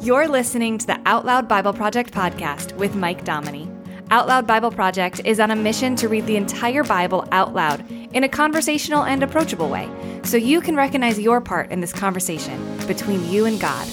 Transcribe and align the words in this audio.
You're 0.00 0.28
listening 0.28 0.78
to 0.78 0.86
the 0.86 1.00
Out 1.06 1.24
Loud 1.24 1.48
Bible 1.48 1.72
Project 1.72 2.14
podcast 2.14 2.72
with 2.76 2.94
Mike 2.94 3.24
Dominy. 3.24 3.68
Out 4.12 4.28
Loud 4.28 4.46
Bible 4.46 4.70
Project 4.70 5.20
is 5.24 5.40
on 5.40 5.50
a 5.50 5.56
mission 5.56 5.96
to 5.96 6.08
read 6.08 6.24
the 6.24 6.36
entire 6.36 6.84
Bible 6.84 7.26
out 7.32 7.52
loud 7.52 7.84
in 7.90 8.22
a 8.22 8.28
conversational 8.28 9.02
and 9.02 9.24
approachable 9.24 9.68
way 9.68 9.90
so 10.22 10.36
you 10.36 10.60
can 10.60 10.76
recognize 10.76 11.18
your 11.18 11.40
part 11.40 11.72
in 11.72 11.80
this 11.80 11.92
conversation 11.92 12.78
between 12.86 13.28
you 13.28 13.46
and 13.46 13.58
God. 13.60 13.88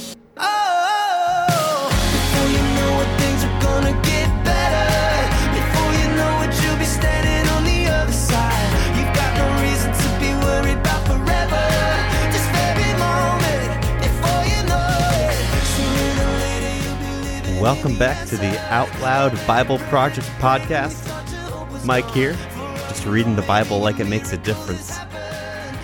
Welcome 17.65 17.97
back 17.97 18.27
to 18.27 18.37
the 18.37 18.59
Out 18.71 18.91
Loud 19.01 19.35
Bible 19.47 19.79
Project 19.79 20.27
podcast. 20.37 21.03
Mike 21.83 22.07
here, 22.11 22.33
just 22.87 23.07
reading 23.07 23.35
the 23.35 23.41
Bible 23.41 23.79
like 23.79 23.99
it 23.99 24.05
makes 24.05 24.33
a 24.33 24.37
difference. 24.37 24.99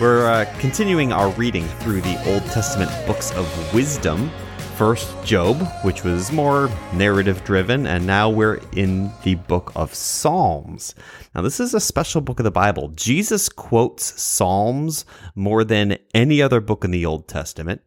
We're 0.00 0.30
uh, 0.30 0.44
continuing 0.60 1.12
our 1.12 1.30
reading 1.30 1.66
through 1.80 2.02
the 2.02 2.32
Old 2.32 2.44
Testament 2.52 2.88
books 3.04 3.32
of 3.32 3.74
wisdom. 3.74 4.30
First, 4.76 5.12
Job, 5.24 5.60
which 5.82 6.04
was 6.04 6.30
more 6.30 6.70
narrative 6.92 7.42
driven, 7.42 7.88
and 7.88 8.06
now 8.06 8.30
we're 8.30 8.60
in 8.76 9.10
the 9.24 9.34
book 9.34 9.72
of 9.74 9.92
Psalms. 9.92 10.94
Now, 11.34 11.42
this 11.42 11.58
is 11.58 11.74
a 11.74 11.80
special 11.80 12.20
book 12.20 12.38
of 12.38 12.44
the 12.44 12.52
Bible. 12.52 12.90
Jesus 12.90 13.48
quotes 13.48 14.22
Psalms 14.22 15.04
more 15.34 15.64
than 15.64 15.98
any 16.14 16.40
other 16.40 16.60
book 16.60 16.84
in 16.84 16.92
the 16.92 17.04
Old 17.04 17.26
Testament. 17.26 17.82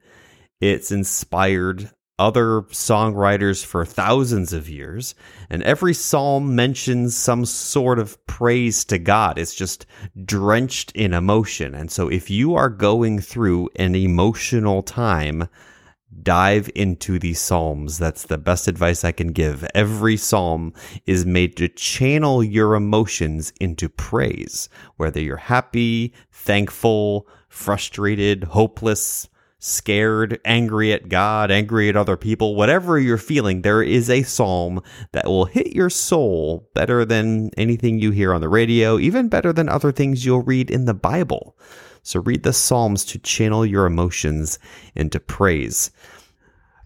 It's 0.59 0.91
inspired 0.91 1.91
other 2.17 2.61
songwriters 2.71 3.65
for 3.65 3.85
thousands 3.85 4.53
of 4.53 4.69
years, 4.69 5.15
and 5.49 5.61
every 5.63 5.93
psalm 5.93 6.55
mentions 6.55 7.15
some 7.15 7.45
sort 7.45 7.99
of 7.99 8.25
praise 8.25 8.85
to 8.85 8.97
God. 8.97 9.37
It's 9.37 9.55
just 9.55 9.85
drenched 10.23 10.91
in 10.93 11.13
emotion. 11.13 11.75
And 11.75 11.91
so, 11.91 12.07
if 12.07 12.29
you 12.29 12.55
are 12.55 12.69
going 12.69 13.19
through 13.19 13.69
an 13.75 13.95
emotional 13.95 14.81
time, 14.81 15.49
dive 16.21 16.69
into 16.75 17.19
the 17.19 17.33
psalms. 17.33 17.97
That's 17.97 18.23
the 18.23 18.37
best 18.37 18.67
advice 18.67 19.03
I 19.03 19.11
can 19.11 19.31
give. 19.31 19.67
Every 19.75 20.17
psalm 20.17 20.73
is 21.05 21.25
made 21.25 21.57
to 21.57 21.67
channel 21.67 22.43
your 22.43 22.75
emotions 22.75 23.51
into 23.59 23.89
praise, 23.89 24.69
whether 24.97 25.19
you're 25.19 25.37
happy, 25.37 26.13
thankful, 26.31 27.27
frustrated, 27.49 28.45
hopeless, 28.45 29.27
scared, 29.65 30.39
angry 30.45 30.93
at 30.93 31.09
God, 31.09 31.49
angry 31.49 31.89
at 31.89 31.95
other 31.95 32.15
people, 32.15 32.55
whatever 32.55 32.99
you're 32.99 33.17
feeling, 33.17 33.63
there 33.63 33.81
is 33.81 34.09
a 34.09 34.21
psalm 34.21 34.81
that 35.11 35.25
will 35.25 35.45
hit 35.45 35.75
your 35.75 35.89
soul 35.89 36.69
better 36.75 37.03
than 37.03 37.49
anything 37.57 37.97
you 37.97 38.11
hear 38.11 38.33
on 38.33 38.41
the 38.41 38.49
radio, 38.49 38.99
even 38.99 39.27
better 39.27 39.51
than 39.51 39.67
other 39.67 39.91
things 39.91 40.23
you'll 40.23 40.43
read 40.43 40.69
in 40.69 40.85
the 40.85 40.93
Bible. 40.93 41.57
So 42.03 42.19
read 42.19 42.43
the 42.43 42.53
Psalms 42.53 43.03
to 43.05 43.17
channel 43.17 43.65
your 43.65 43.87
emotions 43.87 44.59
into 44.93 45.19
praise. 45.19 45.89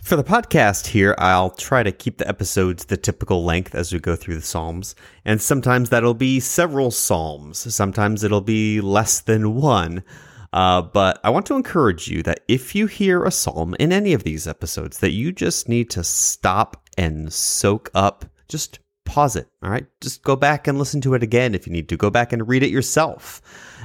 For 0.02 0.16
the 0.16 0.24
podcast 0.24 0.88
here, 0.88 1.14
I'll 1.18 1.50
try 1.50 1.84
to 1.84 1.92
keep 1.92 2.18
the 2.18 2.28
episodes 2.30 2.86
the 2.86 2.96
typical 2.96 3.44
length 3.44 3.76
as 3.76 3.92
we 3.92 4.00
go 4.00 4.16
through 4.16 4.36
the 4.36 4.42
Psalms. 4.42 4.96
And 5.26 5.42
sometimes 5.42 5.90
that'll 5.90 6.14
be 6.14 6.40
several 6.40 6.92
Psalms. 6.92 7.74
Sometimes 7.76 8.24
it'll 8.24 8.40
be 8.40 8.80
less 8.80 9.20
than 9.20 9.56
one. 9.56 10.04
Uh, 10.52 10.82
but 10.82 11.20
I 11.24 11.30
want 11.30 11.46
to 11.48 11.56
encourage 11.56 12.08
you 12.08 12.24
that 12.24 12.42
if 12.48 12.74
you 12.74 12.88
hear 12.88 13.24
a 13.24 13.32
Psalm 13.32 13.76
in 13.80 13.92
any 13.92 14.14
of 14.14 14.24
these 14.24 14.48
episodes, 14.48 15.00
that 15.00 15.12
you 15.12 15.32
just 15.32 15.70
need 15.70 15.90
to 15.92 16.04
stop 16.04 16.90
and 16.98 17.32
soak 17.32 17.92
up. 17.94 18.26
Just 18.48 18.80
pause 19.06 19.36
it. 19.36 19.48
All 19.64 19.70
right. 19.70 19.86
Just 20.02 20.24
go 20.24 20.36
back 20.36 20.68
and 20.68 20.78
listen 20.78 21.02
to 21.02 21.14
it 21.14 21.24
again 21.24 21.56
if 21.56 21.66
you 21.66 21.74
need 21.74 21.90
to. 21.90 21.98
Go 21.98 22.10
back 22.10 22.34
and 22.34 22.48
read 22.48 22.64
it 22.64 22.72
yourself. 22.72 23.42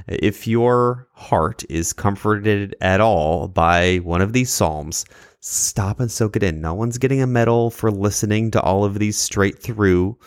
If 0.07 0.47
your 0.47 1.09
heart 1.13 1.65
is 1.71 1.93
comforted 1.93 2.77
at 2.81 3.01
all 3.01 3.49
by 3.49 3.97
one 3.99 4.21
of 4.21 4.33
these 4.33 4.51
Psalms, 4.51 5.05
stop 5.41 6.01
and 6.01 6.11
soak 6.11 6.37
it 6.37 6.43
in. 6.43 6.61
No 6.61 6.75
one's 6.75 6.99
getting 6.99 7.23
a 7.23 7.27
medal 7.27 7.71
for 7.71 7.91
listening 7.91 8.51
to 8.53 8.61
all 8.61 8.85
of 8.85 8.99
these 8.99 9.19
straight 9.19 9.59
through. 9.59 10.19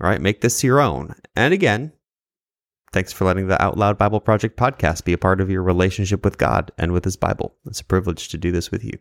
All 0.00 0.10
right. 0.10 0.20
Make 0.20 0.40
this 0.40 0.64
your 0.64 0.80
own. 0.80 1.14
And 1.36 1.52
again, 1.52 1.92
thanks 2.92 3.12
for 3.12 3.24
letting 3.24 3.46
the 3.46 3.60
Out 3.62 3.76
Loud 3.76 3.98
Bible 3.98 4.20
Project 4.20 4.58
podcast 4.58 5.04
be 5.04 5.12
a 5.12 5.18
part 5.18 5.40
of 5.40 5.50
your 5.50 5.62
relationship 5.62 6.24
with 6.24 6.38
God 6.38 6.72
and 6.78 6.92
with 6.92 7.04
His 7.04 7.16
Bible. 7.16 7.54
It's 7.66 7.80
a 7.80 7.84
privilege 7.84 8.28
to 8.28 8.38
do 8.38 8.52
this 8.52 8.70
with 8.70 8.84
you. 8.84 8.98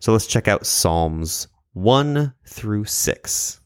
So 0.00 0.12
let's 0.12 0.26
check 0.26 0.48
out 0.48 0.66
Psalms 0.66 1.48
1 1.72 2.34
through 2.46 2.84
6. 2.84 3.60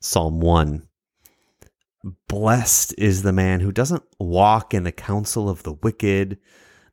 Psalm 0.00 0.40
1 0.40 0.86
Blessed 2.28 2.94
is 2.96 3.22
the 3.22 3.32
man 3.32 3.60
who 3.60 3.72
doesn't 3.72 4.02
walk 4.18 4.72
in 4.72 4.84
the 4.84 4.92
counsel 4.92 5.50
of 5.50 5.62
the 5.64 5.74
wicked, 5.74 6.38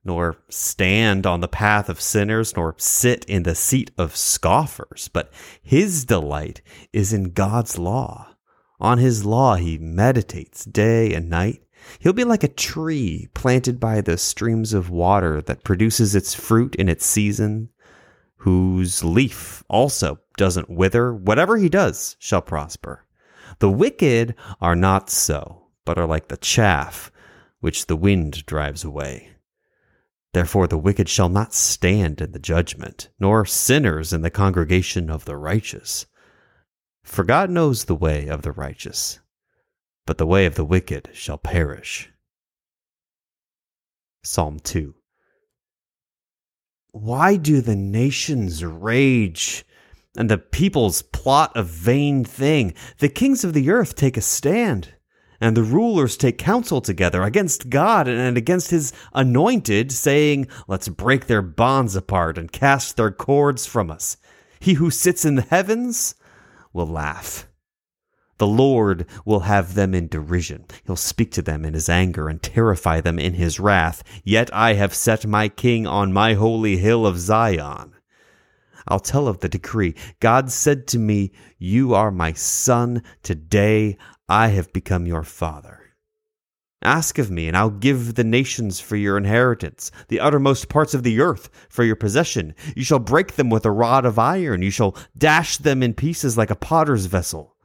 nor 0.03 0.37
stand 0.49 1.25
on 1.25 1.39
the 1.39 1.47
path 1.47 1.87
of 1.87 2.01
sinners, 2.01 2.55
nor 2.57 2.75
sit 2.77 3.23
in 3.25 3.43
the 3.43 3.55
seat 3.55 3.91
of 3.97 4.17
scoffers, 4.17 5.09
but 5.13 5.31
his 5.61 6.03
delight 6.03 6.61
is 6.91 7.13
in 7.13 7.31
God's 7.31 7.77
law. 7.77 8.36
On 8.79 8.97
his 8.97 9.25
law 9.25 9.55
he 9.55 9.77
meditates 9.77 10.65
day 10.65 11.13
and 11.13 11.29
night. 11.29 11.63
He'll 11.99 12.13
be 12.13 12.23
like 12.23 12.43
a 12.43 12.49
tree 12.49 13.27
planted 13.33 13.79
by 13.79 14.01
the 14.01 14.17
streams 14.17 14.73
of 14.73 14.89
water 14.89 15.41
that 15.43 15.63
produces 15.63 16.15
its 16.15 16.33
fruit 16.33 16.75
in 16.75 16.89
its 16.89 17.05
season, 17.05 17.69
whose 18.37 19.03
leaf 19.03 19.63
also 19.67 20.19
doesn't 20.37 20.69
wither. 20.69 21.13
Whatever 21.13 21.57
he 21.57 21.69
does 21.69 22.15
shall 22.19 22.41
prosper. 22.41 23.05
The 23.59 23.71
wicked 23.71 24.35
are 24.61 24.75
not 24.75 25.09
so, 25.09 25.67
but 25.85 25.97
are 25.97 26.05
like 26.05 26.27
the 26.27 26.37
chaff 26.37 27.11
which 27.59 27.87
the 27.87 27.95
wind 27.95 28.45
drives 28.45 28.83
away. 28.83 29.29
Therefore, 30.33 30.67
the 30.67 30.77
wicked 30.77 31.09
shall 31.09 31.29
not 31.29 31.53
stand 31.53 32.21
in 32.21 32.31
the 32.31 32.39
judgment, 32.39 33.09
nor 33.19 33.45
sinners 33.45 34.13
in 34.13 34.21
the 34.21 34.29
congregation 34.29 35.09
of 35.09 35.25
the 35.25 35.35
righteous. 35.35 36.05
For 37.07 37.23
God 37.23 37.49
knows 37.49 37.85
the 37.85 37.95
way 37.95 38.27
of 38.27 38.41
the 38.41 38.51
righteous, 38.51 39.21
but 40.05 40.17
the 40.17 40.27
way 40.27 40.45
of 40.45 40.55
the 40.55 40.65
wicked 40.65 41.09
shall 41.13 41.37
perish. 41.37 42.11
Psalm 44.23 44.59
2 44.59 44.93
Why 46.91 47.37
do 47.37 47.61
the 47.61 47.77
nations 47.77 48.63
rage 48.63 49.65
and 50.17 50.29
the 50.29 50.37
peoples 50.37 51.01
plot 51.01 51.53
a 51.55 51.63
vain 51.63 52.25
thing? 52.25 52.73
The 52.99 53.09
kings 53.09 53.43
of 53.45 53.53
the 53.53 53.71
earth 53.71 53.95
take 53.95 54.17
a 54.17 54.21
stand, 54.21 54.93
and 55.39 55.55
the 55.55 55.63
rulers 55.63 56.17
take 56.17 56.37
counsel 56.37 56.81
together 56.81 57.23
against 57.23 57.69
God 57.69 58.09
and 58.09 58.37
against 58.37 58.69
his 58.69 58.91
anointed, 59.13 59.93
saying, 59.93 60.47
Let's 60.67 60.89
break 60.89 61.25
their 61.25 61.41
bonds 61.41 61.95
apart 61.95 62.37
and 62.37 62.51
cast 62.51 62.97
their 62.97 63.11
cords 63.11 63.65
from 63.65 63.89
us. 63.89 64.17
He 64.59 64.73
who 64.73 64.91
sits 64.91 65.23
in 65.23 65.35
the 65.35 65.41
heavens 65.43 66.13
will 66.77 66.87
laugh. 66.87 67.47
The 68.37 68.47
Lord 68.47 69.07
will 69.25 69.41
have 69.41 69.73
them 69.73 69.95
in 69.95 70.07
derision. 70.07 70.65
He'll 70.85 70.95
speak 70.95 71.31
to 71.31 71.41
them 71.41 71.65
in 71.65 71.73
his 71.73 71.89
anger 71.89 72.29
and 72.29 72.41
terrify 72.41 73.01
them 73.01 73.17
in 73.17 73.33
his 73.33 73.59
wrath. 73.59 74.03
Yet 74.23 74.53
I 74.53 74.73
have 74.73 74.93
set 74.93 75.25
my 75.25 75.49
king 75.49 75.87
on 75.87 76.13
my 76.13 76.35
holy 76.35 76.77
hill 76.77 77.05
of 77.07 77.17
Zion. 77.17 77.93
I'll 78.87 78.99
tell 78.99 79.27
of 79.27 79.39
the 79.39 79.49
decree. 79.49 79.95
God 80.19 80.51
said 80.51 80.87
to 80.87 80.99
me, 80.99 81.31
You 81.57 81.95
are 81.95 82.11
my 82.11 82.33
son. 82.33 83.01
Today 83.23 83.97
I 84.29 84.49
have 84.49 84.71
become 84.71 85.07
your 85.07 85.23
father. 85.23 85.86
Ask 86.83 87.17
of 87.17 87.31
me, 87.31 87.47
and 87.47 87.57
I'll 87.57 87.71
give 87.71 88.15
the 88.15 88.23
nations 88.23 88.79
for 88.79 88.95
your 88.95 89.17
inheritance, 89.17 89.91
the 90.09 90.19
uttermost 90.19 90.69
parts 90.69 90.93
of 90.93 91.03
the 91.03 91.19
earth 91.19 91.49
for 91.69 91.83
your 91.83 91.95
possession. 91.95 92.53
You 92.75 92.83
shall 92.83 92.99
break 92.99 93.33
them 93.33 93.49
with 93.49 93.65
a 93.65 93.71
rod 93.71 94.05
of 94.05 94.19
iron, 94.19 94.61
you 94.61 94.69
shall 94.69 94.95
dash 95.17 95.57
them 95.57 95.81
in 95.81 95.95
pieces 95.95 96.37
like 96.37 96.51
a 96.51 96.55
potter's 96.55 97.07
vessel. 97.07 97.55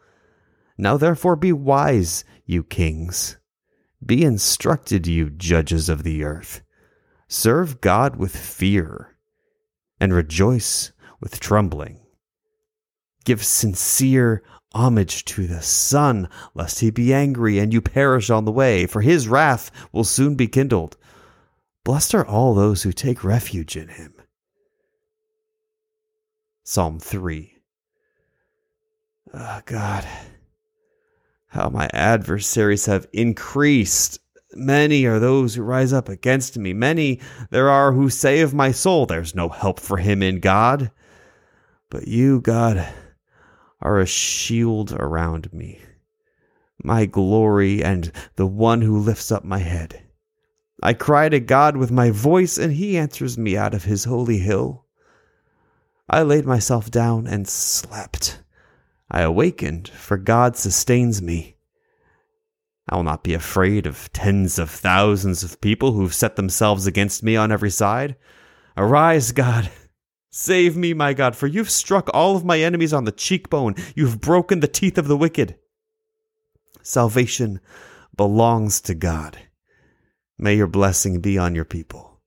Now 0.78 0.96
therefore 0.96 1.36
be 1.36 1.52
wise, 1.52 2.24
you 2.46 2.64
kings. 2.64 3.36
Be 4.04 4.24
instructed, 4.24 5.06
you 5.06 5.30
judges 5.30 5.88
of 5.88 6.02
the 6.02 6.24
earth. 6.24 6.62
Serve 7.28 7.80
God 7.80 8.16
with 8.16 8.36
fear, 8.36 9.16
and 10.00 10.12
rejoice 10.12 10.92
with 11.20 11.38
trembling. 11.38 12.01
Give 13.24 13.44
sincere 13.44 14.42
homage 14.74 15.24
to 15.26 15.46
the 15.46 15.62
Son, 15.62 16.28
lest 16.54 16.80
he 16.80 16.90
be 16.90 17.12
angry 17.12 17.58
and 17.58 17.72
you 17.72 17.80
perish 17.80 18.30
on 18.30 18.44
the 18.44 18.52
way, 18.52 18.86
for 18.86 19.00
his 19.02 19.28
wrath 19.28 19.70
will 19.92 20.04
soon 20.04 20.34
be 20.34 20.48
kindled. 20.48 20.96
Blessed 21.84 22.14
are 22.14 22.26
all 22.26 22.54
those 22.54 22.82
who 22.82 22.92
take 22.92 23.24
refuge 23.24 23.76
in 23.76 23.88
him. 23.88 24.14
Psalm 26.64 26.98
3 27.00 27.52
Oh 29.34 29.60
God, 29.64 30.06
how 31.48 31.68
my 31.70 31.88
adversaries 31.92 32.86
have 32.86 33.06
increased. 33.12 34.20
Many 34.54 35.06
are 35.06 35.18
those 35.18 35.54
who 35.54 35.62
rise 35.62 35.92
up 35.92 36.08
against 36.08 36.58
me. 36.58 36.74
Many 36.74 37.20
there 37.50 37.70
are 37.70 37.92
who 37.92 38.10
say 38.10 38.40
of 38.40 38.52
my 38.52 38.70
soul, 38.70 39.06
There's 39.06 39.34
no 39.34 39.48
help 39.48 39.80
for 39.80 39.96
him 39.96 40.22
in 40.22 40.40
God. 40.40 40.90
But 41.88 42.06
you, 42.08 42.40
God, 42.40 42.86
are 43.82 43.98
a 44.00 44.06
shield 44.06 44.92
around 44.92 45.52
me, 45.52 45.80
my 46.82 47.04
glory, 47.04 47.82
and 47.82 48.10
the 48.36 48.46
one 48.46 48.80
who 48.80 48.98
lifts 48.98 49.30
up 49.30 49.44
my 49.44 49.58
head. 49.58 50.02
I 50.82 50.94
cry 50.94 51.28
to 51.28 51.40
God 51.40 51.76
with 51.76 51.90
my 51.90 52.10
voice, 52.10 52.58
and 52.58 52.72
he 52.72 52.96
answers 52.96 53.36
me 53.36 53.56
out 53.56 53.74
of 53.74 53.84
his 53.84 54.04
holy 54.04 54.38
hill. 54.38 54.86
I 56.08 56.22
laid 56.22 56.46
myself 56.46 56.90
down 56.90 57.26
and 57.26 57.46
slept. 57.48 58.40
I 59.10 59.20
awakened, 59.22 59.88
for 59.88 60.16
God 60.16 60.56
sustains 60.56 61.20
me. 61.20 61.56
I 62.88 62.96
will 62.96 63.04
not 63.04 63.22
be 63.22 63.34
afraid 63.34 63.86
of 63.86 64.12
tens 64.12 64.58
of 64.58 64.70
thousands 64.70 65.44
of 65.44 65.60
people 65.60 65.92
who've 65.92 66.14
set 66.14 66.36
themselves 66.36 66.86
against 66.86 67.22
me 67.22 67.36
on 67.36 67.52
every 67.52 67.70
side. 67.70 68.16
Arise, 68.76 69.32
God. 69.32 69.70
Save 70.34 70.78
me, 70.78 70.94
my 70.94 71.12
God, 71.12 71.36
for 71.36 71.46
you've 71.46 71.70
struck 71.70 72.08
all 72.14 72.36
of 72.36 72.44
my 72.44 72.58
enemies 72.58 72.94
on 72.94 73.04
the 73.04 73.12
cheekbone. 73.12 73.74
You've 73.94 74.18
broken 74.18 74.60
the 74.60 74.66
teeth 74.66 74.96
of 74.96 75.06
the 75.06 75.16
wicked. 75.16 75.56
Salvation 76.82 77.60
belongs 78.16 78.80
to 78.80 78.94
God. 78.94 79.38
May 80.38 80.56
your 80.56 80.66
blessing 80.66 81.20
be 81.20 81.36
on 81.36 81.54
your 81.54 81.66
people. 81.66 82.22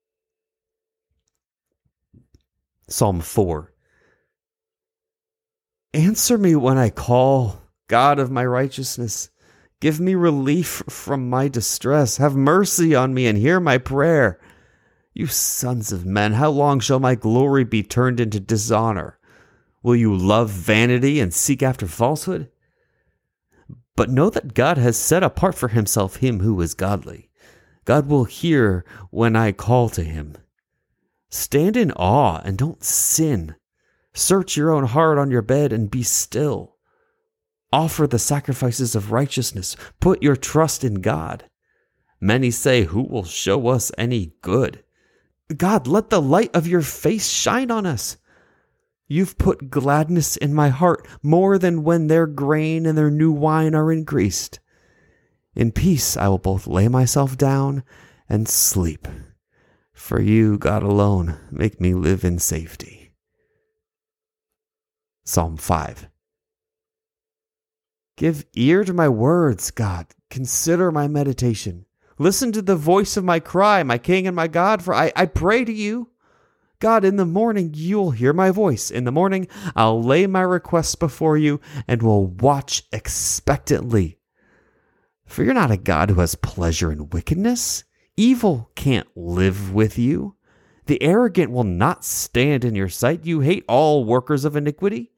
Psalm 2.88 3.22
4 3.22 3.74
Answer 5.96 6.38
me 6.38 6.56
when 6.56 6.78
I 6.78 6.92
call, 6.92 7.60
God 7.88 8.20
of 8.20 8.30
my 8.30 8.46
righteousness. 8.46 9.30
Give 9.80 10.00
me 10.00 10.14
relief 10.14 10.84
from 10.88 11.28
my 11.28 11.48
distress. 11.48 12.18
Have 12.18 12.36
mercy 12.36 12.94
on 12.94 13.16
me 13.16 13.26
and 13.26 13.38
hear 13.38 13.60
my 13.60 13.80
prayer. 13.80 14.40
You 15.18 15.28
sons 15.28 15.94
of 15.94 16.06
men, 16.06 16.34
how 16.34 16.50
long 16.50 16.82
shall 16.82 17.00
my 17.00 17.16
glory 17.16 17.64
be 17.64 17.82
turned 17.84 18.20
into 18.20 18.38
dishonor? 18.42 19.18
Will 19.82 19.96
you 19.96 20.14
love 20.14 20.50
vanity 20.50 21.22
and 21.22 21.34
seek 21.34 21.64
after 21.64 21.88
falsehood? 21.88 22.52
But 23.96 24.10
know 24.10 24.30
that 24.30 24.54
God 24.54 24.78
has 24.78 24.98
set 24.98 25.24
apart 25.24 25.56
for 25.56 25.70
himself 25.70 26.18
him 26.18 26.42
who 26.42 26.60
is 26.60 26.74
godly. 26.74 27.30
God 27.86 28.10
will 28.10 28.26
hear 28.26 28.84
when 29.10 29.38
I 29.38 29.54
call 29.54 29.88
to 29.90 30.04
him. 30.04 30.36
Stand 31.30 31.78
in 31.78 31.94
awe 31.94 32.42
and 32.44 32.58
don't 32.58 32.84
sin. 32.84 33.56
Search 34.14 34.58
your 34.58 34.72
own 34.72 34.84
heart 34.84 35.18
on 35.18 35.32
your 35.32 35.42
bed 35.42 35.72
and 35.72 35.90
be 35.90 36.04
still. 36.04 36.76
Offer 37.72 38.08
the 38.08 38.20
sacrifices 38.20 38.96
of 38.96 39.14
righteousness. 39.14 39.78
Put 40.02 40.22
your 40.22 40.36
trust 40.36 40.84
in 40.84 40.96
God. 40.96 41.50
Many 42.20 42.52
say, 42.52 42.84
Who 42.84 43.04
will 43.04 43.24
show 43.24 43.70
us 43.70 43.94
any 43.98 44.34
good? 44.42 44.82
God, 45.56 45.88
let 45.88 46.10
the 46.10 46.22
light 46.22 46.56
of 46.56 46.68
your 46.68 46.82
face 46.82 47.28
shine 47.28 47.70
on 47.70 47.86
us. 47.86 48.18
You've 49.08 49.38
put 49.38 49.70
gladness 49.70 50.36
in 50.36 50.54
my 50.54 50.70
heart 50.70 51.08
more 51.22 51.60
than 51.60 51.84
when 51.84 52.08
their 52.08 52.26
grain 52.26 52.86
and 52.86 52.98
their 52.98 53.12
new 53.12 53.32
wine 53.32 53.76
are 53.76 53.92
increased. 53.92 54.60
In 55.56 55.72
peace 55.72 56.18
I 56.18 56.28
will 56.28 56.40
both 56.40 56.66
lay 56.66 56.88
myself 56.88 57.38
down 57.38 57.84
and 58.28 58.48
sleep. 58.48 59.08
For 59.94 60.20
you, 60.20 60.58
God 60.58 60.84
alone, 60.84 61.38
make 61.52 61.80
me 61.80 61.94
live 61.94 62.24
in 62.26 62.40
safety. 62.40 63.14
Psalm 65.24 65.58
5 65.58 66.08
Give 68.18 68.46
ear 68.54 68.84
to 68.84 68.94
my 68.94 69.10
words, 69.10 69.72
God. 69.72 70.08
Consider 70.30 70.92
my 70.92 71.08
meditation. 71.08 71.86
Listen 72.18 72.52
to 72.54 72.62
the 72.62 72.76
voice 72.76 73.18
of 73.18 73.24
my 73.24 73.40
cry, 73.40 73.84
my 73.84 73.98
King 73.98 74.26
and 74.28 74.36
my 74.36 74.48
God, 74.48 74.82
for 74.82 74.94
I, 74.94 75.12
I 75.16 75.26
pray 75.26 75.66
to 75.66 75.74
you. 75.74 76.10
God, 76.80 77.04
in 77.04 77.16
the 77.16 77.26
morning 77.26 77.72
you'll 77.74 78.12
hear 78.12 78.34
my 78.34 78.52
voice. 78.52 78.92
In 78.92 79.04
the 79.04 79.12
morning 79.12 79.48
I'll 79.76 80.02
lay 80.02 80.28
my 80.28 80.42
requests 80.42 80.96
before 80.96 81.38
you 81.38 81.60
and 81.88 82.02
will 82.02 82.28
watch 82.28 82.84
expectantly. 82.92 84.20
For 85.26 85.44
you're 85.44 85.54
not 85.54 85.72
a 85.72 85.78
God 85.78 86.10
who 86.10 86.20
has 86.20 86.36
pleasure 86.36 86.92
in 86.92 87.10
wickedness. 87.10 87.84
Evil 88.16 88.72
can't 88.76 89.08
live 89.16 89.74
with 89.74 89.98
you. 89.98 90.36
The 90.86 91.02
arrogant 91.02 91.52
will 91.52 91.64
not 91.64 92.06
stand 92.06 92.64
in 92.64 92.76
your 92.76 92.90
sight. 92.90 93.26
You 93.26 93.40
hate 93.40 93.66
all 93.68 94.06
workers 94.06 94.46
of 94.46 94.56
iniquity. 94.56 95.12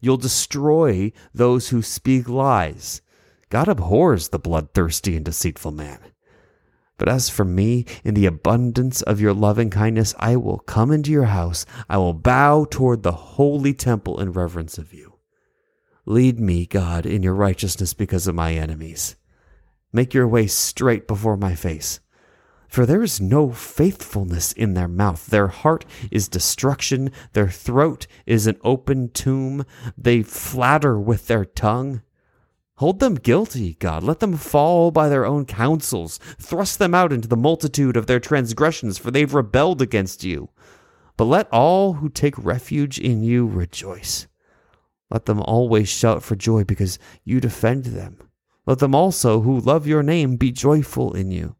You'll 0.00 0.18
destroy 0.18 1.12
those 1.34 1.70
who 1.70 1.82
speak 1.82 2.28
lies. 2.28 3.00
God 3.48 3.68
abhors 3.68 4.28
the 4.28 4.38
bloodthirsty 4.38 5.16
and 5.16 5.24
deceitful 5.24 5.72
man. 5.72 5.98
But 6.98 7.08
as 7.08 7.30
for 7.30 7.44
me, 7.44 7.86
in 8.04 8.14
the 8.14 8.26
abundance 8.26 9.02
of 9.02 9.20
your 9.20 9.32
loving 9.32 9.70
kindness, 9.70 10.14
I 10.18 10.36
will 10.36 10.58
come 10.58 10.90
into 10.90 11.12
your 11.12 11.26
house. 11.26 11.64
I 11.88 11.96
will 11.96 12.12
bow 12.12 12.66
toward 12.68 13.02
the 13.02 13.12
holy 13.12 13.72
temple 13.72 14.20
in 14.20 14.32
reverence 14.32 14.76
of 14.76 14.92
you. 14.92 15.14
Lead 16.04 16.40
me, 16.40 16.66
God, 16.66 17.06
in 17.06 17.22
your 17.22 17.34
righteousness 17.34 17.94
because 17.94 18.26
of 18.26 18.34
my 18.34 18.54
enemies. 18.54 19.14
Make 19.92 20.12
your 20.12 20.26
way 20.26 20.46
straight 20.46 21.06
before 21.06 21.36
my 21.36 21.54
face. 21.54 22.00
For 22.68 22.84
there 22.84 23.02
is 23.02 23.20
no 23.20 23.50
faithfulness 23.50 24.52
in 24.52 24.74
their 24.74 24.88
mouth. 24.88 25.26
Their 25.26 25.48
heart 25.48 25.86
is 26.10 26.28
destruction. 26.28 27.10
Their 27.32 27.48
throat 27.48 28.06
is 28.26 28.46
an 28.46 28.58
open 28.62 29.10
tomb. 29.10 29.64
They 29.96 30.22
flatter 30.22 31.00
with 31.00 31.28
their 31.28 31.44
tongue. 31.44 32.02
Hold 32.78 33.00
them 33.00 33.14
guilty, 33.14 33.74
God. 33.74 34.02
Let 34.02 34.20
them 34.20 34.36
fall 34.36 34.90
by 34.90 35.08
their 35.08 35.26
own 35.26 35.44
counsels. 35.44 36.18
Thrust 36.38 36.78
them 36.78 36.94
out 36.94 37.12
into 37.12 37.28
the 37.28 37.36
multitude 37.36 37.96
of 37.96 38.06
their 38.06 38.20
transgressions, 38.20 38.98
for 38.98 39.10
they've 39.10 39.32
rebelled 39.32 39.82
against 39.82 40.24
you. 40.24 40.48
But 41.16 41.24
let 41.24 41.48
all 41.52 41.94
who 41.94 42.08
take 42.08 42.38
refuge 42.38 42.98
in 42.98 43.22
you 43.22 43.46
rejoice. 43.46 44.26
Let 45.10 45.26
them 45.26 45.40
always 45.40 45.88
shout 45.88 46.22
for 46.22 46.36
joy 46.36 46.64
because 46.64 46.98
you 47.24 47.40
defend 47.40 47.86
them. 47.86 48.18
Let 48.66 48.78
them 48.78 48.94
also 48.94 49.40
who 49.40 49.58
love 49.58 49.86
your 49.86 50.02
name 50.02 50.36
be 50.36 50.52
joyful 50.52 51.14
in 51.14 51.30
you 51.30 51.56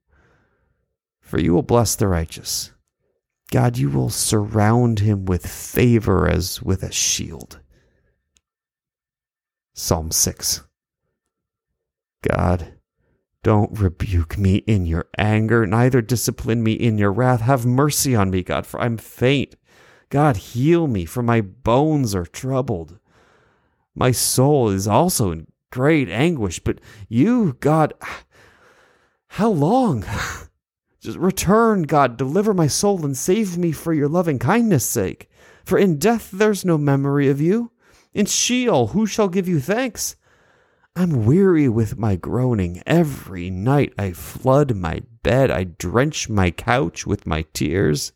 for 1.29 1.39
you 1.39 1.53
will 1.53 1.63
bless 1.63 1.95
the 1.95 2.09
righteous. 2.09 2.73
God, 3.51 3.77
you 3.77 3.91
will 3.91 4.09
surround 4.09 5.01
him 5.01 5.27
with 5.27 5.47
favor 5.47 6.27
as 6.27 6.63
with 6.63 6.83
a 6.83 6.91
shield. 6.91 7.61
Psalm 9.75 10.11
6 10.11 10.63
God, 12.23 12.75
don't 13.43 13.79
rebuke 13.79 14.37
me 14.37 14.57
in 14.57 14.87
your 14.87 15.09
anger, 15.17 15.67
neither 15.67 16.03
discipline 16.03 16.63
me 16.63 16.73
in 16.73 16.99
your 16.99 17.13
wrath. 17.13 17.43
Have 17.43 17.65
mercy 17.65 18.15
on 18.15 18.31
me, 18.31 18.43
God, 18.43 18.67
for 18.67 18.81
I'm 18.81 18.97
faint. 18.97 19.55
God, 20.11 20.37
heal 20.37 20.87
me, 20.87 21.05
for 21.05 21.23
my 21.23 21.41
bones 21.41 22.15
are 22.15 22.27
troubled. 22.27 22.99
My 23.95 24.11
soul 24.11 24.71
is 24.71 24.89
also 24.89 25.31
in 25.31 25.47
great 25.71 26.09
anguish, 26.09 26.59
but 26.61 26.81
you, 27.09 27.57
God, 27.61 27.93
how 29.29 29.51
long? 29.51 30.05
Just 31.01 31.19
return, 31.19 31.83
God, 31.83 32.17
deliver 32.17 32.53
my 32.53 32.67
soul 32.67 33.05
and 33.05 33.17
save 33.17 33.57
me 33.57 33.71
for 33.71 33.93
your 33.93 34.09
loving 34.09 34.39
kindness' 34.39 34.85
sake. 34.85 35.31
For 35.65 35.79
in 35.79 35.99
death 35.99 36.31
there's 36.33 36.65
no 36.65 36.77
memory 36.77 37.29
of 37.29 37.41
you. 37.41 37.71
In 38.15 38.27
Sheol, 38.27 38.89
who 38.89 39.07
shall 39.07 39.29
give 39.29 39.47
you 39.47 39.61
thanks? 39.61 40.17
I'm 40.99 41.25
weary 41.25 41.69
with 41.69 41.97
my 41.97 42.17
groaning. 42.17 42.83
Every 42.85 43.51
night 43.51 43.93
I 43.97 44.11
flood 44.11 44.75
my 44.75 45.03
bed, 45.23 45.49
I 45.49 45.63
drench 45.63 46.29
my 46.29 46.51
couch 46.51 47.07
with 47.07 47.25
my 47.25 47.43
tears. 47.53 48.11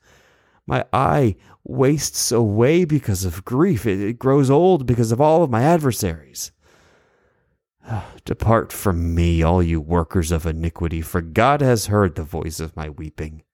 My 0.66 0.84
eye 0.92 1.36
wastes 1.62 2.32
away 2.32 2.84
because 2.84 3.24
of 3.24 3.44
grief. 3.44 3.86
It, 3.86 4.00
it 4.00 4.18
grows 4.18 4.50
old 4.50 4.84
because 4.84 5.12
of 5.12 5.20
all 5.20 5.44
of 5.44 5.50
my 5.50 5.62
adversaries. 5.62 6.50
Depart 8.24 8.72
from 8.72 9.14
me, 9.14 9.44
all 9.44 9.62
you 9.62 9.80
workers 9.80 10.32
of 10.32 10.44
iniquity, 10.44 11.02
for 11.02 11.20
God 11.20 11.60
has 11.60 11.86
heard 11.86 12.16
the 12.16 12.24
voice 12.24 12.58
of 12.58 12.74
my 12.74 12.88
weeping. 12.88 13.44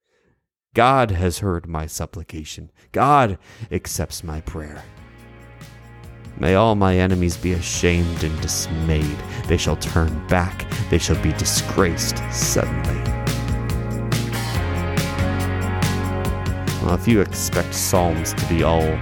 God 0.73 1.11
has 1.11 1.41
heard 1.41 1.69
my 1.69 1.85
supplication. 1.85 2.71
God 2.93 3.37
accepts 3.71 4.25
my 4.25 4.41
prayer. 4.41 4.85
May 6.41 6.55
all 6.55 6.77
my 6.77 6.97
enemies 6.97 7.37
be 7.37 7.55
ashamed 7.55 8.23
and 8.23 8.41
dismayed. 8.41 9.19
They 9.47 9.57
shall 9.57 9.77
turn 9.77 10.25
back. 10.29 10.67
They 10.89 10.99
shall 10.99 11.21
be 11.21 11.33
disgraced 11.33 12.19
suddenly. 12.33 13.03
Well, 16.83 16.95
if 16.95 17.09
you 17.09 17.21
expect 17.21 17.75
Psalms 17.75 18.35
to 18.35 18.47
be 18.47 18.63
all 18.63 18.99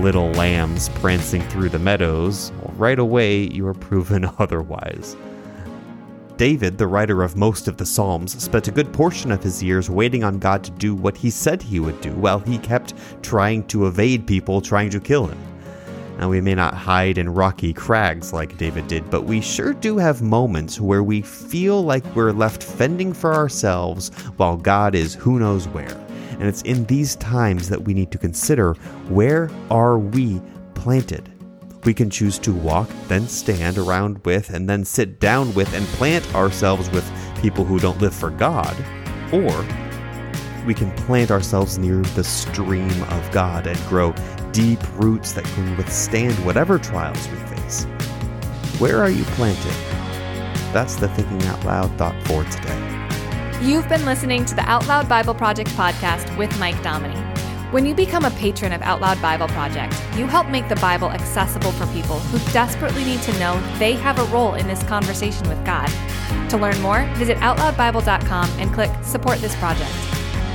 little 0.00 0.30
lambs 0.32 0.88
prancing 0.88 1.42
through 1.42 1.68
the 1.68 1.78
meadows, 1.78 2.50
right 2.76 2.98
away 2.98 3.42
you 3.50 3.66
are 3.66 3.74
proven 3.74 4.24
otherwise. 4.38 5.16
David, 6.38 6.78
the 6.78 6.86
writer 6.86 7.22
of 7.22 7.36
most 7.36 7.68
of 7.68 7.76
the 7.76 7.86
Psalms, 7.86 8.42
spent 8.42 8.68
a 8.68 8.72
good 8.72 8.92
portion 8.92 9.30
of 9.30 9.42
his 9.42 9.62
years 9.62 9.88
waiting 9.88 10.24
on 10.24 10.38
God 10.38 10.64
to 10.64 10.70
do 10.72 10.94
what 10.94 11.16
he 11.16 11.30
said 11.30 11.62
he 11.62 11.78
would 11.78 12.00
do, 12.00 12.10
while 12.14 12.40
he 12.40 12.58
kept 12.58 12.94
trying 13.22 13.64
to 13.68 13.86
evade 13.86 14.26
people 14.26 14.60
trying 14.60 14.90
to 14.90 14.98
kill 14.98 15.26
him. 15.26 15.38
Now, 16.18 16.28
we 16.28 16.40
may 16.40 16.54
not 16.54 16.74
hide 16.74 17.18
in 17.18 17.28
rocky 17.28 17.72
crags 17.72 18.32
like 18.32 18.56
David 18.56 18.86
did, 18.86 19.10
but 19.10 19.24
we 19.24 19.40
sure 19.40 19.72
do 19.72 19.98
have 19.98 20.22
moments 20.22 20.80
where 20.80 21.02
we 21.02 21.22
feel 21.22 21.82
like 21.82 22.04
we're 22.14 22.32
left 22.32 22.62
fending 22.62 23.12
for 23.12 23.34
ourselves 23.34 24.10
while 24.36 24.56
God 24.56 24.94
is 24.94 25.14
who 25.14 25.38
knows 25.38 25.66
where. 25.68 26.00
And 26.30 26.44
it's 26.44 26.62
in 26.62 26.84
these 26.86 27.16
times 27.16 27.68
that 27.68 27.82
we 27.82 27.94
need 27.94 28.10
to 28.12 28.18
consider 28.18 28.74
where 29.08 29.50
are 29.70 29.98
we 29.98 30.40
planted? 30.74 31.30
We 31.84 31.94
can 31.94 32.10
choose 32.10 32.38
to 32.40 32.52
walk, 32.52 32.88
then 33.08 33.28
stand 33.28 33.76
around 33.76 34.24
with, 34.24 34.50
and 34.50 34.68
then 34.68 34.84
sit 34.84 35.20
down 35.20 35.52
with 35.54 35.72
and 35.74 35.84
plant 35.88 36.34
ourselves 36.34 36.88
with 36.90 37.10
people 37.42 37.64
who 37.64 37.78
don't 37.78 38.00
live 38.00 38.14
for 38.14 38.30
God. 38.30 38.74
Or 39.32 39.66
we 40.64 40.74
can 40.74 40.90
plant 40.92 41.30
ourselves 41.30 41.78
near 41.78 42.00
the 42.14 42.24
stream 42.24 43.02
of 43.04 43.30
God 43.30 43.66
and 43.66 43.78
grow 43.86 44.14
deep 44.52 44.80
roots 44.94 45.32
that 45.32 45.44
can 45.44 45.76
withstand 45.76 46.34
whatever 46.44 46.78
trials 46.78 47.28
we 47.28 47.36
face. 47.36 47.84
Where 48.78 49.02
are 49.02 49.10
you 49.10 49.24
planted? 49.24 49.74
That's 50.72 50.96
the 50.96 51.08
Thinking 51.08 51.42
Out 51.48 51.64
Loud 51.64 51.96
thought 51.98 52.20
for 52.26 52.44
today. 52.44 52.80
You've 53.62 53.88
been 53.88 54.04
listening 54.04 54.44
to 54.46 54.54
the 54.54 54.62
Out 54.62 54.86
Loud 54.86 55.08
Bible 55.08 55.34
Project 55.34 55.70
podcast 55.70 56.36
with 56.36 56.58
Mike 56.58 56.82
Dominy. 56.82 57.18
When 57.70 57.86
you 57.86 57.94
become 57.94 58.24
a 58.24 58.30
patron 58.32 58.72
of 58.72 58.82
Out 58.82 59.00
Loud 59.00 59.20
Bible 59.20 59.48
Project, 59.48 59.94
you 60.16 60.26
help 60.26 60.48
make 60.48 60.68
the 60.68 60.76
Bible 60.76 61.10
accessible 61.10 61.72
for 61.72 61.86
people 61.86 62.18
who 62.20 62.52
desperately 62.52 63.04
need 63.04 63.22
to 63.22 63.38
know 63.38 63.60
they 63.78 63.94
have 63.94 64.18
a 64.18 64.24
role 64.24 64.54
in 64.54 64.66
this 64.68 64.82
conversation 64.84 65.48
with 65.48 65.64
God. 65.64 65.88
To 66.50 66.56
learn 66.56 66.80
more, 66.80 67.04
visit 67.14 67.36
OutLoudBible.com 67.38 68.50
and 68.58 68.72
click 68.72 68.90
Support 69.02 69.38
This 69.38 69.56
Project. 69.56 69.90